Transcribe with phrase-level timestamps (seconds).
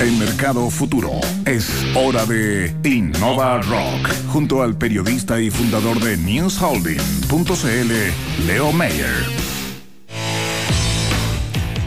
[0.00, 1.10] en Mercado Futuro.
[1.44, 9.26] Es hora de Innova Rock, junto al periodista y fundador de NewsHolding.cl, Leo Mayer.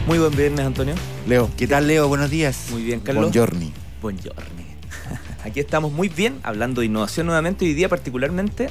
[0.06, 0.94] Muy buen viernes, Antonio.
[1.26, 2.08] Leo, ¿qué tal, Leo?
[2.08, 2.66] Buenos días.
[2.70, 3.24] Muy bien, Carlos.
[3.24, 3.72] Buongiorni.
[4.02, 4.66] Buongiorni.
[5.44, 7.64] Aquí estamos muy bien, hablando de innovación nuevamente.
[7.64, 8.68] Hoy día, particularmente,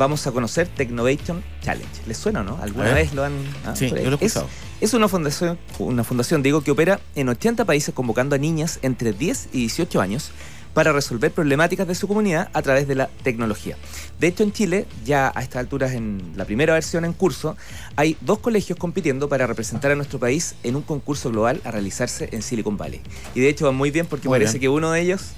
[0.00, 1.86] vamos a conocer Technovation Challenge.
[2.06, 2.58] ¿Les suena o no?
[2.62, 3.34] ¿Alguna vez lo han.?
[3.66, 4.48] ah, Sí, yo lo he es, escuchado.
[4.80, 9.12] es una fundación, una fundación, digo, que opera en 80 países convocando a niñas entre
[9.12, 10.30] 10 y 18 años
[10.72, 13.76] para resolver problemáticas de su comunidad a través de la tecnología.
[14.20, 17.56] De hecho, en Chile, ya a estas alturas, en la primera versión en curso,
[17.96, 22.28] hay dos colegios compitiendo para representar a nuestro país en un concurso global a realizarse
[22.32, 23.00] en Silicon Valley.
[23.34, 24.60] Y de hecho va muy bien porque Muy parece bien.
[24.62, 25.32] que uno de ellos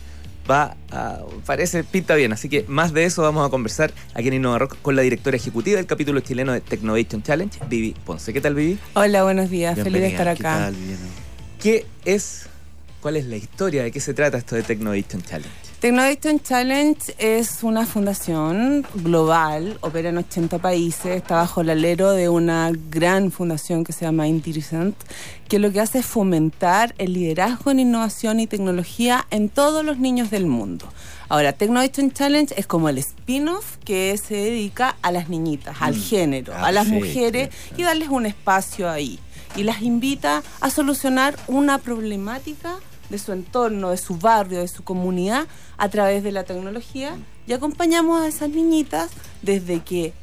[0.53, 2.33] va a, parece, pinta bien.
[2.33, 5.37] Así que más de eso vamos a conversar aquí en Innova Rock con la directora
[5.37, 8.33] ejecutiva del capítulo chileno de Technovation Challenge, Vivi Ponce.
[8.33, 8.79] ¿Qué tal, Vivi?
[8.95, 9.79] Hola, buenos días.
[9.79, 10.59] Feliz de estar ¿qué acá.
[10.59, 11.03] tal, Viviana?
[11.61, 12.49] ¿Qué es,
[13.03, 15.51] cuál es la historia, de qué se trata esto de Technovation Challenge?
[15.81, 22.29] Technovation Challenge es una fundación global, opera en 80 países, está bajo el alero de
[22.29, 24.95] una gran fundación que se llama Intelligent,
[25.49, 29.99] que lo que hace es fomentar el liderazgo en innovación y tecnología en todos los
[29.99, 30.87] niños del mundo.
[31.29, 36.53] Ahora, Technovation Challenge es como el spin-off que se dedica a las niñitas, al género,
[36.55, 39.19] Ah, a las perfecto, mujeres y darles un espacio ahí.
[39.57, 42.79] Y las invita a solucionar una problemática
[43.13, 45.47] de su entorno, de su barrio, de su comunidad
[45.77, 49.11] a través de la tecnología y acompañamos a esas niñitas
[49.43, 50.15] desde que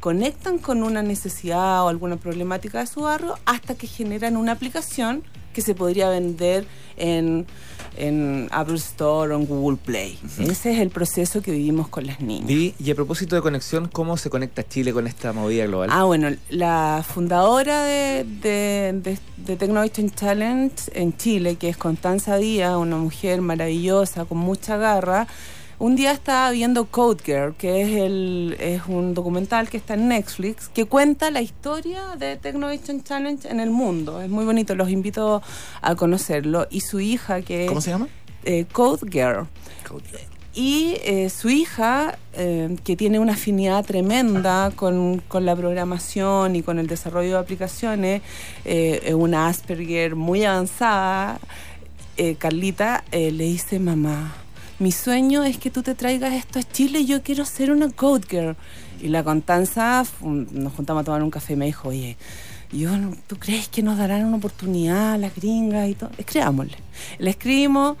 [0.00, 5.24] conectan con una necesidad o alguna problemática de su barrio hasta que generan una aplicación
[5.54, 6.66] que se podría vender
[6.98, 7.46] en,
[7.96, 10.18] en Apple Store o en Google Play.
[10.38, 12.50] Ese es el proceso que vivimos con las niñas.
[12.50, 15.90] Y a propósito de conexión, ¿cómo se conecta Chile con esta movida global?
[15.92, 22.76] Ah, bueno, la fundadora de, de, de, de Challenge en Chile, que es Constanza Díaz,
[22.76, 25.26] una mujer maravillosa, con mucha garra,
[25.78, 30.08] un día estaba viendo Code Girl, que es, el, es un documental que está en
[30.08, 34.20] Netflix, que cuenta la historia de Technovation Challenge en el mundo.
[34.22, 35.42] Es muy bonito, los invito
[35.82, 36.66] a conocerlo.
[36.70, 38.08] Y su hija, que ¿Cómo se llama?
[38.44, 39.46] eh, Code Girl.
[40.54, 46.62] Y eh, su hija, eh, que tiene una afinidad tremenda con, con la programación y
[46.62, 48.22] con el desarrollo de aplicaciones,
[48.64, 51.38] eh, es una Asperger muy avanzada,
[52.38, 54.34] Carlita le dice, mamá,
[54.78, 58.26] mi sueño es que tú te traigas esto a Chile yo quiero ser una Code
[58.28, 58.56] Girl.
[59.00, 62.16] Y la Constanza, nos juntamos a tomar un café y me dijo, oye,
[62.72, 62.90] yo,
[63.26, 66.10] ¿tú crees que nos darán una oportunidad a las gringas y todo?
[66.18, 66.76] Escribámosle.
[67.18, 67.96] Le escribimos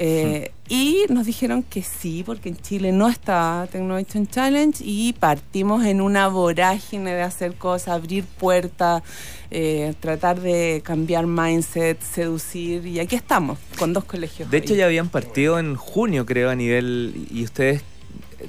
[0.00, 5.84] eh, y nos dijeron que sí, porque en Chile no está Technovation Challenge y partimos
[5.84, 9.02] en una vorágine de hacer cosas, abrir puertas,
[9.50, 14.48] eh, tratar de cambiar mindset, seducir y aquí estamos con dos colegios.
[14.48, 17.26] De hecho, ya habían partido en junio, creo, a nivel.
[17.32, 17.82] Y ustedes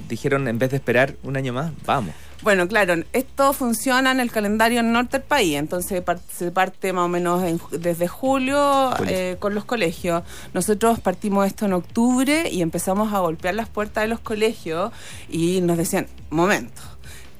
[0.08, 2.14] dijeron, en vez de esperar un año más, vamos.
[2.42, 6.02] Bueno, claro, esto funciona en el calendario norte del país, entonces
[6.32, 10.22] se parte más o menos en desde julio eh, con los colegios.
[10.54, 14.90] Nosotros partimos esto en octubre y empezamos a golpear las puertas de los colegios
[15.28, 16.82] y nos decían, momento.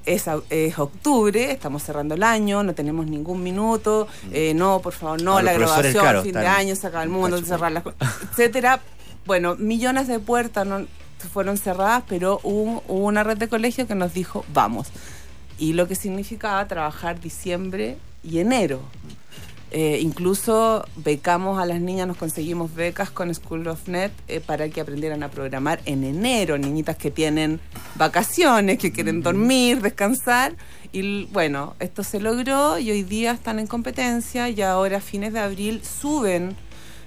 [0.03, 5.21] Es, es octubre, estamos cerrando el año, no tenemos ningún minuto, eh, no, por favor,
[5.21, 7.83] no, Ah, la grabación, claro, fin de año, se acaba el mundo, cerrar las
[8.31, 8.81] etcétera.
[9.27, 10.87] Bueno, millones de puertas no,
[11.27, 14.87] fueron cerradas, pero hubo, hubo una red de colegios que nos dijo, vamos.
[15.57, 18.81] Y lo que significaba trabajar diciembre y enero.
[19.73, 24.67] Eh, incluso becamos a las niñas, nos conseguimos becas con School of Net eh, para
[24.67, 27.61] que aprendieran a programar en enero, niñitas que tienen
[27.95, 30.55] vacaciones, que quieren dormir, descansar.
[30.91, 35.31] Y bueno, esto se logró y hoy día están en competencia y ahora a fines
[35.31, 36.57] de abril suben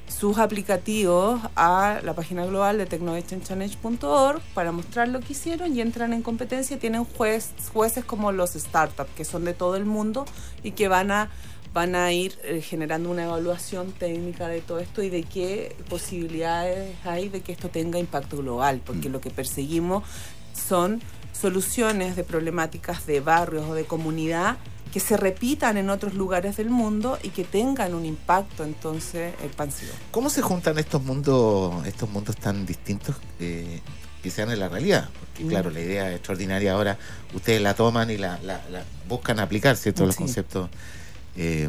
[0.09, 6.13] sus aplicativos a la página global de technovationchallenge.org para mostrar lo que hicieron y entran
[6.13, 6.79] en competencia.
[6.79, 10.25] Tienen juez, jueces como los startups, que son de todo el mundo
[10.63, 11.31] y que van a,
[11.73, 16.95] van a ir eh, generando una evaluación técnica de todo esto y de qué posibilidades
[17.05, 20.05] hay de que esto tenga impacto global, porque lo que perseguimos
[20.53, 21.03] son
[21.33, 24.57] soluciones de problemáticas de barrios o de comunidad
[24.95, 29.91] que se repitan en otros lugares del mundo y que tengan un impacto entonces expansivo.
[30.13, 33.81] ¿Cómo se juntan estos mundos, estos mundos tan distintos eh,
[34.23, 35.09] que sean en la realidad?
[35.19, 35.49] Porque Mm.
[35.49, 36.97] claro, la idea es extraordinaria ahora,
[37.35, 40.07] ustedes la toman y la, la- la buscan aplicar, ¿cierto?
[40.07, 40.71] Los conceptos
[41.37, 41.69] eh,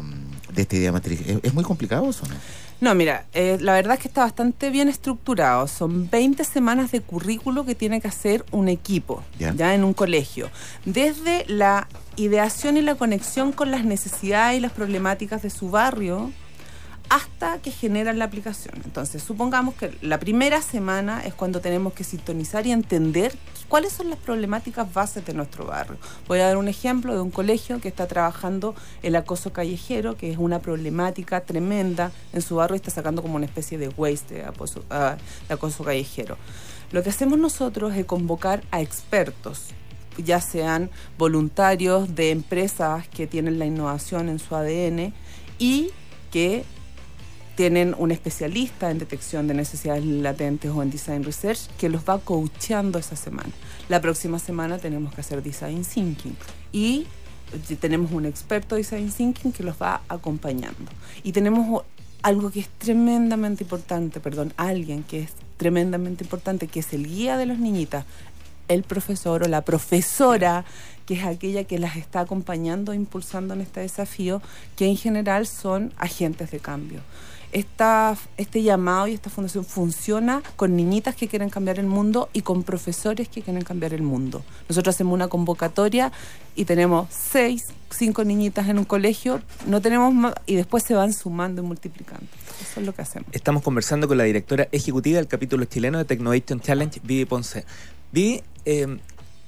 [0.54, 1.20] de esta idea matriz.
[1.26, 2.36] ¿Es, es muy complicado eso no?
[2.80, 5.66] No, mira, eh, la verdad es que está bastante bien estructurado.
[5.66, 9.54] Son 20 semanas de currículo que tiene que hacer un equipo, Ya.
[9.54, 10.50] ya, en un colegio.
[10.84, 16.30] Desde la ideación y la conexión con las necesidades y las problemáticas de su barrio,
[17.08, 18.74] hasta que generan la aplicación.
[18.84, 23.36] Entonces, supongamos que la primera semana es cuando tenemos que sintonizar y entender
[23.68, 25.96] cuáles son las problemáticas bases de nuestro barrio.
[26.26, 30.30] Voy a dar un ejemplo de un colegio que está trabajando el acoso callejero, que
[30.30, 34.34] es una problemática tremenda en su barrio y está sacando como una especie de waste
[34.34, 35.16] de acoso, ah,
[35.48, 36.36] de acoso callejero.
[36.92, 39.74] Lo que hacemos nosotros es convocar a expertos
[40.18, 45.12] ya sean voluntarios de empresas que tienen la innovación en su ADN
[45.58, 45.90] y
[46.30, 46.64] que
[47.56, 52.18] tienen un especialista en detección de necesidades latentes o en design research que los va
[52.18, 53.50] coachando esa semana.
[53.88, 56.36] La próxima semana tenemos que hacer design thinking
[56.70, 57.06] y
[57.80, 60.92] tenemos un experto de design thinking que los va acompañando.
[61.22, 61.82] Y tenemos
[62.22, 67.38] algo que es tremendamente importante, perdón, alguien que es tremendamente importante, que es el guía
[67.38, 68.04] de las niñitas,
[68.68, 70.66] el profesor o la profesora,
[71.06, 74.42] que es aquella que las está acompañando, e impulsando en este desafío,
[74.76, 77.00] que en general son agentes de cambio
[77.56, 82.42] esta, este llamado y esta fundación funciona con niñitas que quieren cambiar el mundo y
[82.42, 84.44] con profesores que quieren cambiar el mundo.
[84.68, 86.12] Nosotros hacemos una convocatoria
[86.54, 91.14] y tenemos seis, cinco niñitas en un colegio, no tenemos más, y después se van
[91.14, 92.26] sumando y multiplicando.
[92.60, 93.30] Eso es lo que hacemos.
[93.32, 97.64] Estamos conversando con la directora ejecutiva del capítulo chileno de Technovation Challenge, Vivi Ponce.
[98.12, 98.98] Vivi, eh,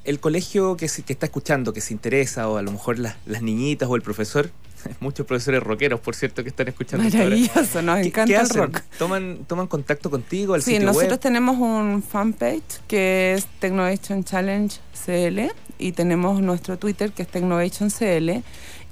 [0.05, 3.87] el colegio que, que está escuchando, que se interesa, o a lo mejor las niñitas
[3.87, 4.51] o el profesor,
[5.01, 7.09] muchos profesores rockeros, por cierto, que están escuchando.
[7.09, 8.81] Maravilloso, nos encanta el rock.
[8.99, 10.55] ¿Toman, ¿Toman contacto contigo?
[10.55, 17.13] Al sí, nosotros tenemos un fanpage que es Technovation Challenge CL y tenemos nuestro Twitter
[17.13, 18.43] que es Technovation CL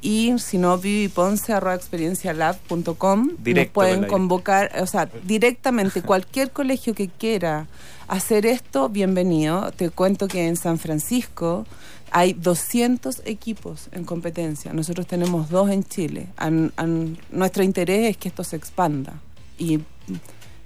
[0.02, 7.66] y si no viviponce.experiencialab.com nos pueden convocar, o sea, directamente cualquier colegio que quiera
[8.08, 9.70] hacer esto, bienvenido.
[9.72, 11.66] Te cuento que en San Francisco
[12.10, 14.72] hay 200 equipos en competencia.
[14.72, 16.28] Nosotros tenemos dos en Chile.
[17.30, 19.14] nuestro interés es que esto se expanda.
[19.58, 19.80] ¿Y,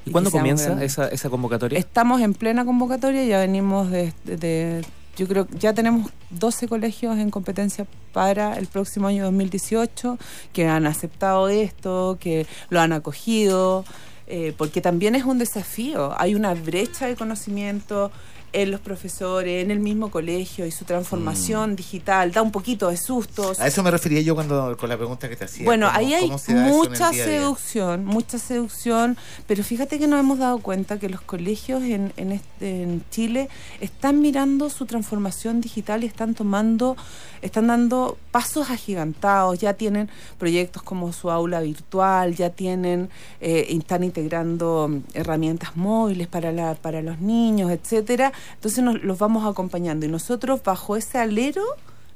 [0.04, 1.78] ¿Y, cuándo comienza esa, esa, convocatoria?
[1.78, 4.84] Estamos en plena convocatoria, ya venimos de, de,
[5.20, 10.16] Yo creo que ya tenemos 12 colegios en competencia para el próximo año 2018
[10.54, 13.84] que han aceptado esto, que lo han acogido.
[14.26, 16.14] Eh, porque también es un desafío.
[16.18, 18.10] Hay una brecha de conocimiento,
[18.52, 21.76] en los profesores, en el mismo colegio y su transformación mm.
[21.76, 23.60] digital, da un poquito de sustos.
[23.60, 25.64] A eso me refería yo cuando con la pregunta que te hacía.
[25.64, 29.16] Bueno, ahí hay mucha seducción, mucha seducción,
[29.46, 33.48] pero fíjate que nos hemos dado cuenta que los colegios en, en, este, en Chile
[33.80, 36.96] están mirando su transformación digital y están tomando,
[37.42, 43.10] están dando pasos agigantados, ya tienen proyectos como su aula virtual, ya tienen,
[43.40, 49.48] eh, están integrando herramientas móviles para, la, para los niños, etcétera entonces nos, los vamos
[49.48, 51.62] acompañando y nosotros bajo ese alero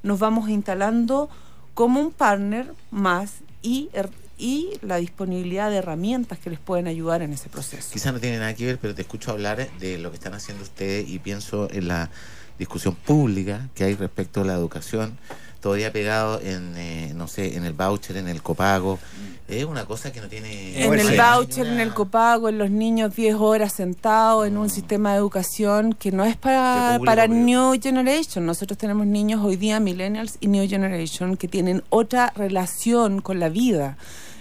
[0.03, 1.29] nos vamos instalando
[1.75, 3.33] como un partner más
[3.63, 7.91] y, er, y la disponibilidad de herramientas que les pueden ayudar en ese proceso.
[7.93, 10.63] Quizá no tiene nada que ver, pero te escucho hablar de lo que están haciendo
[10.63, 12.11] ustedes y pienso en la
[12.59, 15.19] discusión pública que hay respecto a la educación
[15.65, 18.99] todavía pegado en, eh, no sé, en el voucher, en el copago.
[19.47, 20.85] Es una cosa que no tiene...
[20.85, 25.13] En el voucher, en el copago, en los niños 10 horas sentados en un sistema
[25.13, 28.47] de educación que no es para, para New Generation.
[28.47, 33.51] Nosotros tenemos niños hoy día, millennials y New Generation, que tienen otra relación con la
[33.51, 33.99] vida.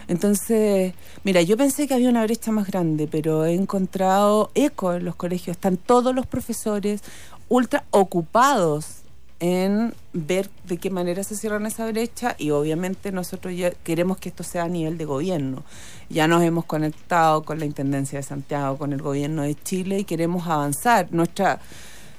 [0.08, 5.04] Entonces, mira, yo pensé que había una brecha más grande, pero he encontrado eco en
[5.04, 5.58] los colegios.
[5.58, 7.02] Están todos los profesores
[7.50, 9.04] ultra ocupados
[9.40, 14.30] en ver de qué manera se cierran esa brecha y obviamente nosotros ya queremos que
[14.30, 15.64] esto sea a nivel de gobierno.
[16.10, 20.04] Ya nos hemos conectado con la Intendencia de Santiago, con el gobierno de Chile y
[20.04, 21.08] queremos avanzar.
[21.12, 21.60] Nuestra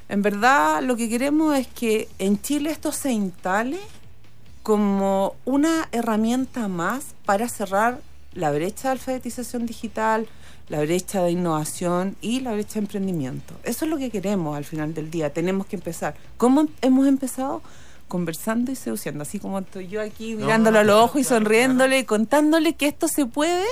[0.08, 3.78] en verdad lo que queremos es que en Chile esto se instale
[4.62, 8.00] como una herramienta más para cerrar
[8.32, 10.26] la brecha de alfabetización digital,
[10.68, 13.54] la brecha de innovación y la brecha de emprendimiento.
[13.64, 15.32] Eso es lo que queremos al final del día.
[15.32, 16.14] Tenemos que empezar.
[16.36, 17.62] ¿Cómo hemos empezado?
[18.08, 22.04] Conversando y seduciendo, así como estoy yo aquí mirándolo a los ojos y sonriéndole y
[22.04, 23.66] contándole que esto se puede.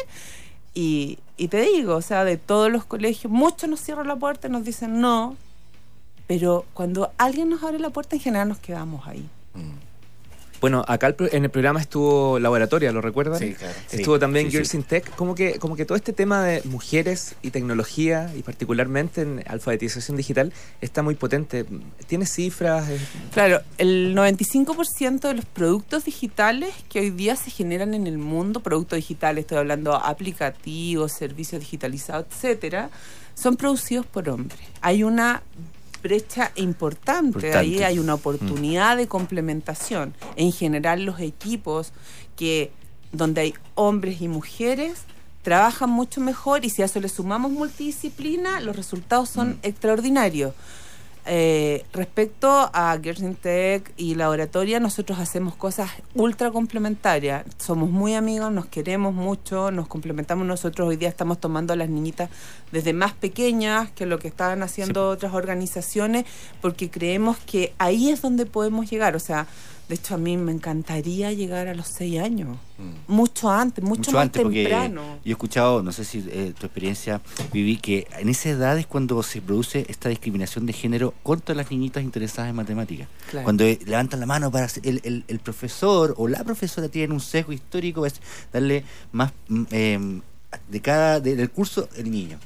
[0.75, 4.49] Y, y, te digo, o sea, de todos los colegios, muchos nos cierran la puerta
[4.49, 5.37] y nos dicen no,
[6.26, 9.28] pero cuando alguien nos abre la puerta, en general nos quedamos ahí.
[9.54, 9.91] Mm.
[10.62, 13.37] Bueno, acá en el programa estuvo Laboratoria, ¿lo recuerdan?
[13.37, 13.75] Sí, claro.
[13.90, 15.12] Estuvo también Girls in Tech.
[15.16, 20.16] Como que, como que todo este tema de mujeres y tecnología, y particularmente en alfabetización
[20.16, 21.66] digital, está muy potente.
[22.07, 22.88] ¿Tiene cifras?
[23.35, 28.61] Claro, el 95% de los productos digitales que hoy día se generan en el mundo,
[28.61, 32.88] productos digitales, estoy hablando aplicativos, servicios digitalizados, etcétera,
[33.35, 34.61] son producidos por hombres.
[34.81, 35.42] Hay una
[36.02, 37.54] brecha importante.
[37.54, 40.14] Ahí hay una oportunidad de complementación.
[40.37, 41.92] En general, los equipos
[42.37, 42.73] que
[43.12, 45.02] donde hay hombres y mujeres
[45.42, 49.59] trabajan mucho mejor y si a eso le sumamos multidisciplina, los resultados son Mm.
[49.62, 50.54] extraordinarios.
[51.25, 57.45] Eh, respecto a Gerson Tech y la oratoria, nosotros hacemos cosas ultra complementarias.
[57.59, 60.88] Somos muy amigos, nos queremos mucho, nos complementamos nosotros.
[60.88, 62.29] Hoy día estamos tomando a las niñitas
[62.73, 66.25] desde más pequeñas que lo que estaban haciendo otras organizaciones,
[66.61, 69.14] porque creemos que ahí es donde podemos llegar.
[69.14, 69.47] O sea,
[69.88, 73.12] de hecho a mí me encantaría llegar a los seis años, Mm.
[73.12, 75.02] mucho antes, mucho, mucho más antes, porque temprano.
[75.24, 77.20] yo he escuchado, no sé si eh, tu experiencia,
[77.52, 81.70] viví que en esa edad es cuando se produce esta discriminación de género contra las
[81.70, 83.08] niñitas interesadas en matemáticas.
[83.30, 83.44] Claro.
[83.44, 87.20] Cuando eh, levantan la mano para el, el- el profesor o la profesora tiene un
[87.20, 88.14] sesgo histórico, es
[88.52, 89.32] darle más
[89.70, 90.20] eh,
[90.68, 92.38] de cada de- del curso el niño.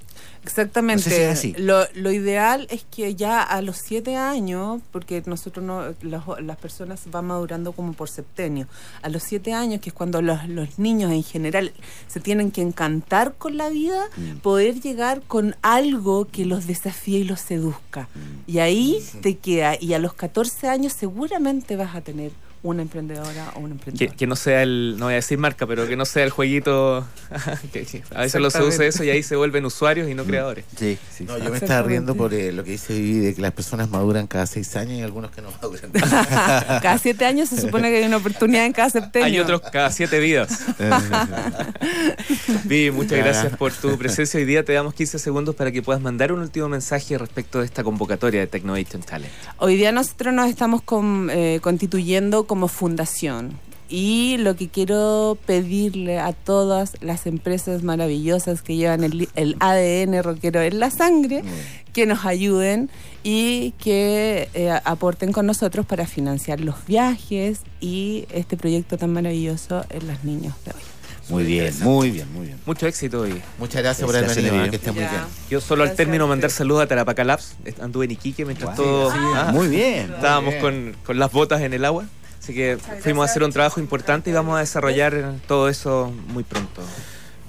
[0.44, 1.02] Exactamente.
[1.02, 1.54] No sé si es así.
[1.58, 6.56] Lo, lo ideal es que ya a los siete años, porque nosotros no, las, las
[6.56, 8.68] personas van madurando como por septenio,
[9.02, 11.72] a los siete años, que es cuando los, los niños en general
[12.06, 14.36] se tienen que encantar con la vida, Mm.
[14.38, 18.02] poder llegar con algo que los desafíe y los seduzca.
[18.14, 18.50] Mm.
[18.50, 22.30] Y ahí te queda, y a los 14 años seguramente vas a tener
[22.70, 24.14] una emprendedora o un emprendedor.
[24.16, 27.06] que no sea el, no voy a decir marca, pero que no sea el jueguito.
[27.72, 28.88] que, que a veces lo seduce Exactamente.
[28.88, 30.64] eso y ahí se vuelven usuarios y no creadores.
[30.78, 31.24] Sí, sí.
[31.24, 33.88] No, yo me estaba riendo por eh, lo que dice Vivi de que las personas
[33.90, 35.90] maduran cada seis años y algunos que no maduran.
[36.82, 39.26] cada siete años se supone que hay una oportunidad en cada septenio.
[39.26, 40.60] Hay otros cada siete vidas.
[42.64, 44.38] Vi, muchas gracias por tu presencia.
[44.38, 47.66] Hoy día te damos 15 segundos para que puedas mandar un último mensaje respecto de
[47.66, 49.32] esta convocatoria de Technovation Talent.
[49.58, 53.58] Hoy día nosotros nos estamos con- eh, constituyendo como fundación.
[53.88, 60.24] Y lo que quiero pedirle a todas las empresas maravillosas que llevan el, el ADN
[60.24, 61.44] rockero en la sangre,
[61.92, 62.90] que nos ayuden
[63.22, 69.84] y que eh, aporten con nosotros para financiar los viajes y este proyecto tan maravilloso
[69.90, 70.82] en los niños de hoy.
[71.28, 72.58] Muy bien, muy bien, muy bien.
[72.66, 73.40] Mucho éxito hoy.
[73.58, 75.22] Muchas gracias por haber Gracias, venido, que esté muy bien.
[75.50, 77.56] Yo solo al Gracias término a mandar saludos a Tarapacá Labs.
[77.80, 78.88] Anduve en Iquique mientras Guau.
[78.88, 79.12] todo...
[79.12, 80.12] Sí, ah, muy bien.
[80.14, 80.60] Estábamos bien.
[80.60, 82.04] con, con las botas en el agua.
[82.46, 86.44] Así que fuimos a hacer un trabajo importante y vamos a desarrollar todo eso muy
[86.44, 86.80] pronto.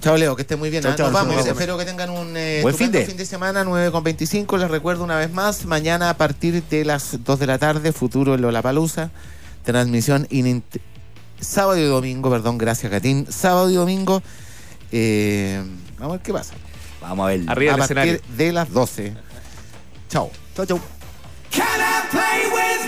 [0.02, 0.82] Chao Leo, que esté muy bien.
[0.82, 0.96] Chao, ¿ah?
[0.96, 1.46] chao, Nos vamos.
[1.46, 3.06] Espero que tengan un eh, Buen fin de.
[3.06, 4.58] fin de semana, 9 con 25.
[4.58, 8.34] Les recuerdo una vez más, mañana a partir de las 2 de la tarde, futuro
[8.34, 9.12] en Lollapalooza,
[9.64, 10.28] transmisión
[11.40, 14.24] sábado y domingo, perdón, gracias Catín, sábado y domingo.
[14.92, 15.64] eh,
[16.00, 16.56] vamos a ver qué pasa.
[17.02, 17.42] Vamos a ver.
[17.46, 18.22] Arriba a del partir escenario.
[18.36, 19.14] de las 12.
[20.10, 20.32] Chao.
[20.56, 20.82] Chau, chau.